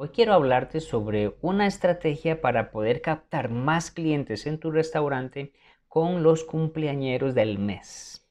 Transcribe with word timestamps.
Hoy 0.00 0.10
quiero 0.10 0.32
hablarte 0.32 0.78
sobre 0.78 1.34
una 1.40 1.66
estrategia 1.66 2.40
para 2.40 2.70
poder 2.70 3.02
captar 3.02 3.50
más 3.50 3.90
clientes 3.90 4.46
en 4.46 4.60
tu 4.60 4.70
restaurante 4.70 5.52
con 5.88 6.22
los 6.22 6.44
cumpleañeros 6.44 7.34
del 7.34 7.58
mes. 7.58 8.24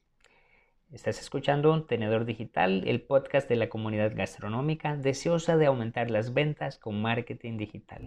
Estás 0.90 1.20
escuchando 1.20 1.84
Tenedor 1.84 2.24
Digital, 2.24 2.84
el 2.86 3.02
podcast 3.02 3.50
de 3.50 3.56
la 3.56 3.68
comunidad 3.68 4.16
gastronómica 4.16 4.96
deseosa 4.96 5.58
de 5.58 5.66
aumentar 5.66 6.10
las 6.10 6.32
ventas 6.32 6.78
con 6.78 7.02
marketing 7.02 7.58
digital. 7.58 8.00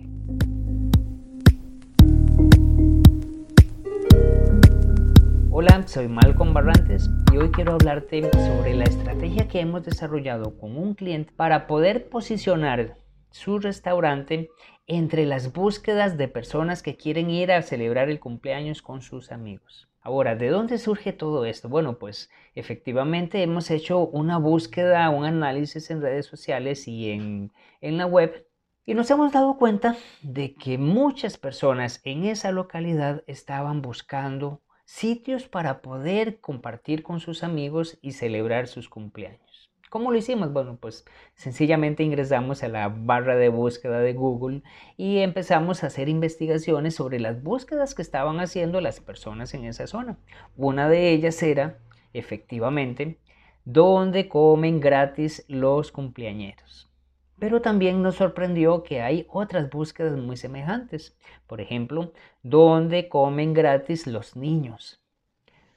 Hola, 5.52 5.88
soy 5.88 6.08
Malcolm 6.08 6.56
Barrantes 6.56 7.08
y 7.32 7.38
hoy 7.38 7.52
quiero 7.52 7.74
hablarte 7.74 8.28
sobre 8.32 8.74
la 8.74 8.86
estrategia 8.86 9.48
que 9.48 9.60
hemos 9.60 9.84
desarrollado 9.84 10.58
con 10.58 10.76
un 10.76 10.96
cliente 10.96 11.32
para 11.36 11.68
poder 11.68 12.10
posicionar 12.10 12.98
su 13.32 13.60
restaurante 13.60 14.50
entre 14.88 15.26
las 15.26 15.54
búsquedas 15.54 16.18
de 16.18 16.28
personas 16.28 16.84
que 16.84 16.98
quieren 16.98 17.30
ir 17.30 17.52
a 17.52 17.62
celebrar 17.62 18.10
el 18.10 18.20
cumpleaños 18.20 18.82
con 18.82 19.02
sus 19.02 19.32
amigos. 19.32 19.88
Ahora, 20.02 20.36
¿de 20.36 20.50
dónde 20.50 20.78
surge 20.78 21.14
todo 21.14 21.46
esto? 21.46 21.70
Bueno, 21.70 22.00
pues 22.00 22.30
efectivamente 22.56 23.44
hemos 23.44 23.70
hecho 23.72 24.00
una 24.00 24.38
búsqueda, 24.38 25.10
un 25.10 25.26
análisis 25.26 25.92
en 25.92 26.02
redes 26.02 26.26
sociales 26.26 26.88
y 26.88 27.12
en, 27.12 27.52
en 27.82 27.98
la 27.98 28.06
web 28.06 28.48
y 28.84 28.96
nos 28.96 29.12
hemos 29.12 29.32
dado 29.32 29.58
cuenta 29.58 29.96
de 30.24 30.56
que 30.56 30.78
muchas 30.78 31.38
personas 31.38 32.02
en 32.04 32.26
esa 32.26 32.52
localidad 32.52 33.24
estaban 33.28 33.82
buscando 33.82 34.62
sitios 34.86 35.48
para 35.48 35.82
poder 35.82 36.42
compartir 36.42 37.04
con 37.04 37.20
sus 37.20 37.44
amigos 37.44 38.00
y 38.02 38.14
celebrar 38.14 38.68
sus 38.68 38.90
cumpleaños. 38.90 39.71
¿Cómo 39.92 40.10
lo 40.10 40.18
hicimos? 40.18 40.54
Bueno, 40.54 40.78
pues 40.80 41.04
sencillamente 41.36 42.02
ingresamos 42.02 42.64
a 42.64 42.70
la 42.70 42.88
barra 42.88 43.36
de 43.36 43.50
búsqueda 43.50 44.00
de 44.00 44.14
Google 44.14 44.64
y 44.96 45.18
empezamos 45.18 45.84
a 45.84 45.88
hacer 45.88 46.08
investigaciones 46.08 46.96
sobre 46.96 47.20
las 47.20 47.44
búsquedas 47.44 47.94
que 47.94 48.02
estaban 48.02 48.40
haciendo 48.40 48.80
las 48.80 49.02
personas 49.02 49.54
en 49.54 49.66
esa 49.66 49.88
zona. 49.88 50.18
Una 50.56 50.88
de 50.88 51.12
ellas 51.12 51.44
era, 51.44 51.80
efectivamente, 52.14 53.20
dónde 53.66 54.30
comen 54.30 54.80
gratis 54.80 55.44
los 55.50 55.92
cumpleañeros. 55.92 56.90
Pero 57.38 57.62
también 57.62 58.02
nos 58.02 58.16
sorprendió 58.16 58.84
que 58.84 59.02
hay 59.02 59.28
otras 59.28 59.70
búsquedas 59.70 60.18
muy 60.18 60.38
semejantes. 60.38 61.18
Por 61.48 61.60
ejemplo, 61.60 62.14
dónde 62.44 63.10
comen 63.10 63.54
gratis 63.54 64.08
los 64.08 64.38
niños. 64.38 65.01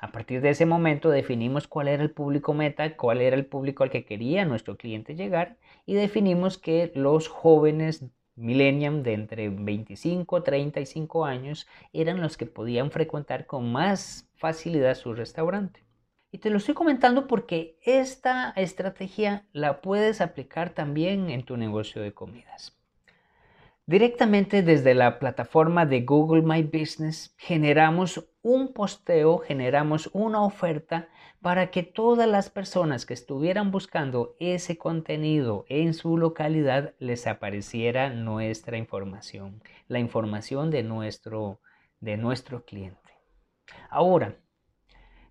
A 0.05 0.13
partir 0.13 0.43
de 0.43 0.51
ese 0.51 0.67
momento 0.67 1.09
definimos 1.09 1.67
cuál 1.67 1.89
era 1.89 2.03
el 2.03 2.11
público 2.11 2.53
meta, 2.53 2.95
cuál 2.95 3.23
era 3.23 3.37
el 3.37 3.47
público 3.47 3.85
al 3.85 3.91
que 3.91 4.05
quería 4.05 4.45
nuestro 4.45 4.77
cliente 4.77 5.15
llegar 5.15 5.57
y 5.87 5.95
definimos 5.95 6.59
que 6.59 6.93
los 6.95 7.29
jóvenes 7.29 8.05
millennium 8.37 9.03
de 9.03 9.15
entre 9.15 9.49
25 9.49 10.37
y 10.37 10.43
35 10.43 11.25
años 11.25 11.67
eran 11.95 12.21
los 12.21 12.37
que 12.37 12.45
podían 12.45 12.91
frecuentar 12.91 13.47
con 13.47 13.73
más 13.73 14.29
facilidad 14.37 14.95
su 14.95 15.15
restaurante. 15.15 15.81
Y 16.31 16.37
te 16.37 16.51
lo 16.51 16.59
estoy 16.59 16.75
comentando 16.75 17.27
porque 17.27 17.79
esta 17.81 18.53
estrategia 18.57 19.47
la 19.55 19.81
puedes 19.81 20.21
aplicar 20.21 20.69
también 20.75 21.31
en 21.31 21.47
tu 21.47 21.57
negocio 21.57 22.03
de 22.03 22.13
comidas. 22.13 22.77
Directamente 23.87 24.63
desde 24.63 24.95
la 24.95 25.19
plataforma 25.19 25.85
de 25.85 26.01
Google 26.01 26.41
My 26.41 26.63
Business 26.63 27.35
generamos 27.37 28.27
un 28.41 28.73
posteo, 28.73 29.39
generamos 29.41 30.09
una 30.15 30.43
oferta 30.43 31.09
para 31.43 31.71
que 31.71 31.83
todas 31.83 32.27
las 32.27 32.49
personas 32.49 33.05
que 33.05 33.13
estuvieran 33.13 33.71
buscando 33.71 34.37
ese 34.41 34.79
contenido 34.79 35.67
en 35.69 35.93
su 35.93 36.17
localidad 36.17 36.95
les 36.99 37.27
apareciera 37.27 38.09
nuestra 38.09 38.79
información, 38.79 39.63
la 39.87 39.98
información 39.98 40.71
de 40.71 40.83
nuestro, 40.83 41.61
de 42.01 42.17
nuestro 42.17 42.65
cliente. 42.65 43.13
Ahora, 43.91 44.39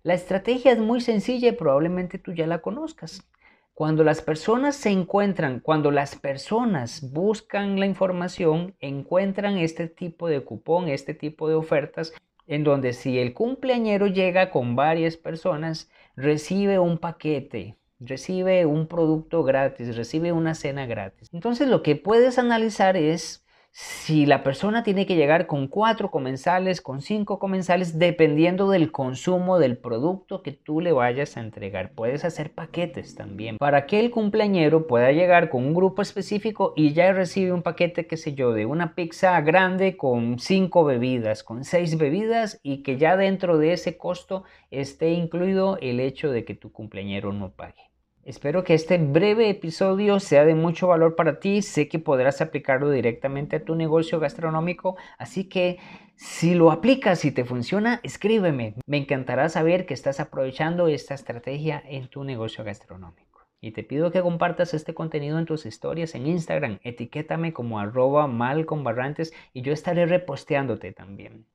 la 0.04 0.14
estrategia 0.14 0.70
es 0.70 0.78
muy 0.78 1.00
sencilla 1.00 1.48
y 1.48 1.52
probablemente 1.52 2.18
tú 2.20 2.32
ya 2.32 2.46
la 2.46 2.60
conozcas. 2.60 3.28
Cuando 3.74 4.04
las 4.04 4.22
personas 4.22 4.76
se 4.76 4.90
encuentran, 4.90 5.58
cuando 5.58 5.90
las 5.90 6.14
personas 6.14 7.10
buscan 7.12 7.80
la 7.80 7.86
información, 7.86 8.76
encuentran 8.78 9.58
este 9.58 9.88
tipo 9.88 10.28
de 10.28 10.44
cupón, 10.44 10.88
este 10.88 11.12
tipo 11.12 11.48
de 11.48 11.56
ofertas, 11.56 12.12
en 12.46 12.62
donde 12.62 12.92
si 12.92 13.18
el 13.18 13.34
cumpleañero 13.34 14.06
llega 14.06 14.52
con 14.52 14.76
varias 14.76 15.16
personas, 15.16 15.90
recibe 16.14 16.78
un 16.78 16.98
paquete, 16.98 17.76
recibe 17.98 18.64
un 18.64 18.86
producto 18.86 19.42
gratis, 19.42 19.96
recibe 19.96 20.30
una 20.30 20.54
cena 20.54 20.86
gratis. 20.86 21.28
Entonces 21.32 21.66
lo 21.66 21.82
que 21.82 21.96
puedes 21.96 22.38
analizar 22.38 22.96
es 22.96 23.43
si 23.76 24.24
la 24.24 24.44
persona 24.44 24.84
tiene 24.84 25.04
que 25.04 25.16
llegar 25.16 25.48
con 25.48 25.66
cuatro 25.66 26.12
comensales, 26.12 26.80
con 26.80 27.00
cinco 27.02 27.40
comensales, 27.40 27.98
dependiendo 27.98 28.70
del 28.70 28.92
consumo 28.92 29.58
del 29.58 29.76
producto 29.76 30.44
que 30.44 30.52
tú 30.52 30.80
le 30.80 30.92
vayas 30.92 31.36
a 31.36 31.40
entregar. 31.40 31.90
Puedes 31.90 32.24
hacer 32.24 32.52
paquetes 32.52 33.16
también 33.16 33.58
para 33.58 33.86
que 33.86 33.98
el 33.98 34.12
cumpleañero 34.12 34.86
pueda 34.86 35.10
llegar 35.10 35.50
con 35.50 35.64
un 35.64 35.74
grupo 35.74 36.02
específico 36.02 36.72
y 36.76 36.92
ya 36.92 37.12
recibe 37.12 37.50
un 37.50 37.62
paquete, 37.62 38.06
qué 38.06 38.16
sé 38.16 38.34
yo, 38.34 38.52
de 38.52 38.64
una 38.64 38.94
pizza 38.94 39.40
grande 39.40 39.96
con 39.96 40.38
cinco 40.38 40.84
bebidas, 40.84 41.42
con 41.42 41.64
seis 41.64 41.98
bebidas 41.98 42.60
y 42.62 42.84
que 42.84 42.96
ya 42.96 43.16
dentro 43.16 43.58
de 43.58 43.72
ese 43.72 43.96
costo 43.98 44.44
esté 44.70 45.14
incluido 45.14 45.78
el 45.80 45.98
hecho 45.98 46.30
de 46.30 46.44
que 46.44 46.54
tu 46.54 46.70
cumpleañero 46.70 47.32
no 47.32 47.50
pague. 47.50 47.93
Espero 48.24 48.64
que 48.64 48.72
este 48.72 48.96
breve 48.96 49.50
episodio 49.50 50.18
sea 50.18 50.46
de 50.46 50.54
mucho 50.54 50.88
valor 50.88 51.14
para 51.14 51.40
ti. 51.40 51.60
Sé 51.60 51.88
que 51.88 51.98
podrás 51.98 52.40
aplicarlo 52.40 52.90
directamente 52.90 53.56
a 53.56 53.64
tu 53.64 53.74
negocio 53.74 54.18
gastronómico, 54.18 54.96
así 55.18 55.44
que 55.44 55.78
si 56.16 56.54
lo 56.54 56.72
aplicas 56.72 57.26
y 57.26 57.32
te 57.32 57.44
funciona, 57.44 58.00
escríbeme. 58.02 58.76
Me 58.86 58.96
encantará 58.96 59.50
saber 59.50 59.84
que 59.84 59.92
estás 59.92 60.20
aprovechando 60.20 60.88
esta 60.88 61.12
estrategia 61.12 61.82
en 61.86 62.08
tu 62.08 62.24
negocio 62.24 62.64
gastronómico. 62.64 63.46
Y 63.60 63.72
te 63.72 63.82
pido 63.82 64.10
que 64.10 64.22
compartas 64.22 64.72
este 64.72 64.94
contenido 64.94 65.38
en 65.38 65.44
tus 65.44 65.66
historias 65.66 66.14
en 66.14 66.26
Instagram. 66.26 66.78
Etiquétame 66.82 67.52
como 67.52 67.78
arroba 67.78 68.26
malconbarrantes 68.26 69.34
y 69.52 69.60
yo 69.60 69.74
estaré 69.74 70.06
reposteándote 70.06 70.92
también. 70.92 71.46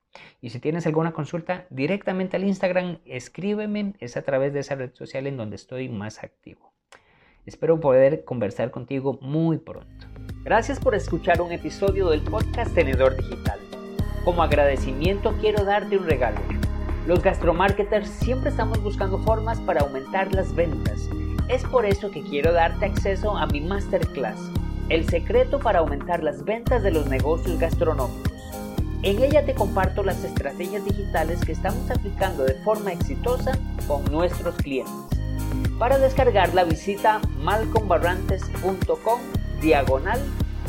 Y 0.41 0.49
si 0.49 0.59
tienes 0.59 0.85
alguna 0.85 1.11
consulta 1.11 1.65
directamente 1.69 2.37
al 2.37 2.43
Instagram, 2.43 2.99
escríbeme, 3.05 3.93
es 3.99 4.17
a 4.17 4.21
través 4.21 4.53
de 4.53 4.61
esa 4.61 4.75
red 4.75 4.93
social 4.93 5.27
en 5.27 5.37
donde 5.37 5.55
estoy 5.55 5.89
más 5.89 6.23
activo. 6.23 6.73
Espero 7.45 7.79
poder 7.79 8.25
conversar 8.25 8.71
contigo 8.71 9.17
muy 9.21 9.57
pronto. 9.57 10.07
Gracias 10.43 10.79
por 10.79 10.95
escuchar 10.95 11.41
un 11.41 11.51
episodio 11.51 12.09
del 12.09 12.21
podcast 12.21 12.73
Tenedor 12.73 13.15
Digital. 13.15 13.59
Como 14.23 14.43
agradecimiento 14.43 15.35
quiero 15.39 15.63
darte 15.63 15.97
un 15.97 16.05
regalo. 16.05 16.39
Los 17.07 17.23
gastromarketers 17.23 18.09
siempre 18.09 18.49
estamos 18.49 18.81
buscando 18.83 19.17
formas 19.19 19.59
para 19.61 19.81
aumentar 19.81 20.33
las 20.33 20.53
ventas. 20.53 21.09
Es 21.49 21.63
por 21.63 21.85
eso 21.85 22.11
que 22.11 22.21
quiero 22.21 22.53
darte 22.53 22.85
acceso 22.85 23.35
a 23.35 23.47
mi 23.47 23.61
masterclass, 23.61 24.39
El 24.89 25.09
secreto 25.09 25.59
para 25.59 25.79
aumentar 25.79 26.23
las 26.23 26.43
ventas 26.45 26.83
de 26.83 26.91
los 26.91 27.07
negocios 27.07 27.59
gastronómicos. 27.59 28.38
En 29.01 29.23
ella 29.23 29.45
te 29.45 29.53
comparto 29.53 30.03
las 30.03 30.23
estrategias 30.25 30.83
digitales 30.83 31.39
que 31.45 31.53
estamos 31.53 31.89
aplicando 31.89 32.43
de 32.43 32.55
forma 32.55 32.91
exitosa 32.91 33.57
con 33.87 34.03
nuestros 34.11 34.55
clientes. 34.55 34.93
Para 35.77 35.97
descargarla 35.97 36.65
visita 36.65 37.21
malcombarrantes.com 37.41 39.19
diagonal 39.61 40.19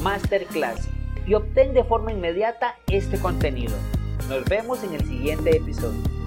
masterclass 0.03 0.89
y 1.27 1.35
obtén 1.35 1.75
de 1.75 1.83
forma 1.83 2.13
inmediata 2.13 2.77
este 2.87 3.19
contenido. 3.19 3.75
Nos 4.29 4.45
vemos 4.45 4.85
en 4.85 4.95
el 4.95 5.05
siguiente 5.05 5.57
episodio. 5.57 6.20